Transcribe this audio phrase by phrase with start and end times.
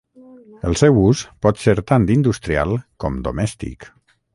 [0.69, 3.93] El seu ús pot ser tant industrial com domèstic.